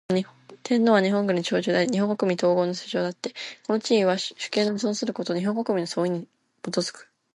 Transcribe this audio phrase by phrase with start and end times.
[0.63, 3.35] 天皇は、日本国の象徴であり日本国民統合の象徴であつて、
[3.67, 6.27] この地位は、主権の存する日本国民の総意に
[6.63, 7.07] 基く。